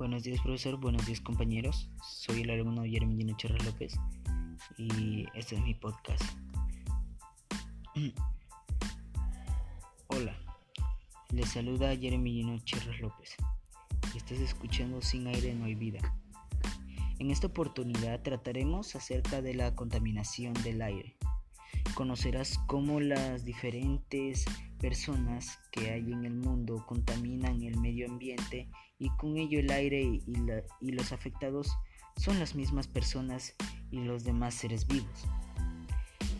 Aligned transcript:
Buenos 0.00 0.22
días, 0.22 0.40
profesor. 0.40 0.78
Buenos 0.78 1.04
días, 1.04 1.20
compañeros. 1.20 1.90
Soy 2.02 2.40
el 2.40 2.48
alumno 2.48 2.84
Jeremy 2.84 3.36
Cherra 3.36 3.62
López 3.66 3.92
y 4.78 5.26
este 5.34 5.56
es 5.56 5.60
mi 5.60 5.74
podcast. 5.74 6.22
Hola, 10.06 10.34
les 11.34 11.50
saluda 11.50 11.94
Jeremy 11.94 12.62
Cherra 12.64 12.96
López. 12.96 13.36
Estás 14.16 14.38
escuchando 14.38 15.02
Sin 15.02 15.26
aire 15.26 15.54
no 15.54 15.66
hay 15.66 15.74
vida. 15.74 16.00
En 17.18 17.30
esta 17.30 17.48
oportunidad 17.48 18.22
trataremos 18.22 18.96
acerca 18.96 19.42
de 19.42 19.52
la 19.52 19.76
contaminación 19.76 20.54
del 20.64 20.80
aire. 20.80 21.18
Conocerás 21.92 22.58
cómo 22.68 23.00
las 23.00 23.44
diferentes 23.44 24.46
personas 24.80 25.58
que 25.70 25.90
hay 25.90 26.12
en 26.12 26.24
el 26.24 26.34
mundo 26.34 26.84
contaminan 26.86 27.62
el 27.62 27.78
medio 27.78 28.08
ambiente 28.08 28.68
y 28.98 29.10
con 29.10 29.36
ello 29.36 29.60
el 29.60 29.70
aire 29.70 30.02
y, 30.02 30.92
los 30.92 31.12
afectados 31.12 31.70
son 32.16 32.38
las 32.38 32.54
mismas 32.54 32.88
personas 32.88 33.54
y 33.90 34.00
los 34.00 34.24
demás 34.24 34.54
seres 34.54 34.86
vivos. 34.86 35.26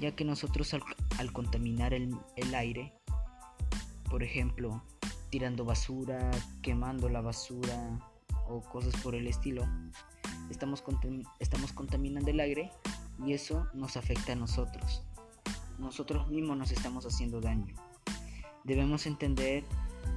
Ya 0.00 0.16
que 0.16 0.24
nosotros 0.24 0.74
al, 1.18 1.32
contaminar 1.32 1.92
el, 1.92 2.14
aire, 2.54 2.95
por 4.08 4.22
ejemplo, 4.22 4.82
tirando 5.28 5.64
basura, 5.64 6.30
quemando 6.62 7.09
la 7.09 7.20
basura 7.20 7.98
o 8.48 8.62
cosas 8.62 8.96
por 9.02 9.14
el 9.14 9.26
estilo, 9.26 9.66
estamos, 10.50 10.82
estamos 11.38 11.72
contaminando 11.72 12.30
el 12.30 12.40
aire 12.40 12.70
y 13.24 13.34
eso 13.34 13.68
nos 13.74 13.96
afecta 13.96 14.32
a 14.32 14.36
nosotros. 14.36 15.04
Nosotros 15.78 16.28
mismos 16.28 16.56
nos 16.56 16.72
estamos 16.72 17.04
haciendo 17.04 17.40
daño. 17.40 17.74
Debemos 18.64 19.06
entender 19.06 19.64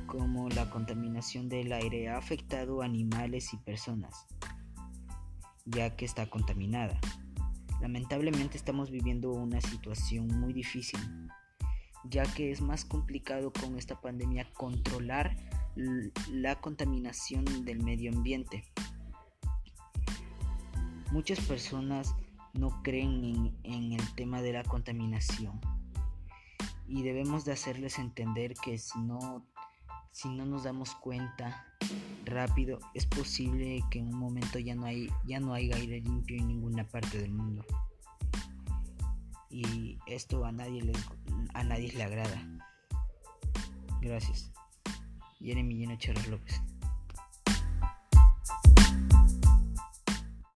cómo 0.05 0.49
la 0.49 0.69
contaminación 0.69 1.49
del 1.49 1.71
aire 1.71 2.09
ha 2.09 2.17
afectado 2.17 2.81
a 2.81 2.85
animales 2.85 3.53
y 3.53 3.57
personas, 3.57 4.27
ya 5.65 5.95
que 5.95 6.05
está 6.05 6.29
contaminada. 6.29 6.99
Lamentablemente 7.81 8.57
estamos 8.57 8.91
viviendo 8.91 9.31
una 9.31 9.61
situación 9.61 10.27
muy 10.39 10.53
difícil, 10.53 10.99
ya 12.03 12.23
que 12.23 12.51
es 12.51 12.61
más 12.61 12.85
complicado 12.85 13.51
con 13.51 13.77
esta 13.77 13.99
pandemia 13.99 14.51
controlar 14.53 15.35
la 16.31 16.59
contaminación 16.61 17.65
del 17.65 17.83
medio 17.83 18.11
ambiente. 18.11 18.63
Muchas 21.11 21.39
personas 21.41 22.15
no 22.53 22.81
creen 22.83 23.55
en, 23.63 23.93
el 23.93 24.15
tema 24.15 24.41
de 24.41 24.53
la 24.53 24.63
contaminación 24.63 25.59
y 26.87 27.03
debemos 27.03 27.45
de 27.45 27.53
hacerles 27.53 27.99
entender 27.99 28.53
que 28.55 28.77
si 28.77 28.99
no, 28.99 29.45
si 30.11 30.29
no 30.29 30.45
nos 30.45 30.63
damos 30.63 30.95
cuenta 30.95 31.65
rápido 32.25 32.79
es 32.93 33.05
posible 33.05 33.83
que 33.91 33.99
en 33.99 34.07
un 34.07 34.17
momento 34.17 34.59
ya 34.59 34.75
no 34.75 34.85
hay 34.85 35.09
ya 35.25 35.39
no 35.39 35.53
hay 35.53 35.71
aire 35.71 35.99
limpio 35.99 36.37
en 36.37 36.47
ninguna 36.47 36.87
parte 36.87 37.19
del 37.19 37.31
mundo. 37.31 37.65
Y 39.49 39.99
esto 40.07 40.45
a 40.45 40.51
nadie 40.51 40.81
le, 40.81 40.93
a 41.53 41.63
nadie 41.63 41.91
le 41.93 42.03
agrada. 42.03 42.41
Gracias. 44.01 44.51
Jeremy 45.39 45.75
Lleno 45.75 45.97
López 46.29 46.61